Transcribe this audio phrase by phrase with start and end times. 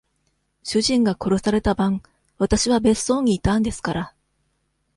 [0.63, 2.01] 主人が殺された晩、
[2.39, 4.13] 私は別荘にいたんですから。